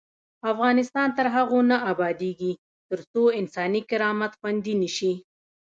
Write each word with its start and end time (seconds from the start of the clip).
افغانستان 0.51 1.07
تر 1.17 1.25
هغو 1.35 1.59
نه 1.69 1.77
ابادیږي، 1.91 2.51
ترڅو 2.89 3.23
انساني 3.39 3.81
کرامت 3.89 4.31
خوندي 4.39 4.73
نشي. 4.81 5.13